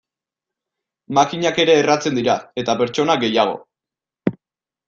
[1.17, 4.35] Makinak ere erratzen dira, eta pertsonak gehiago.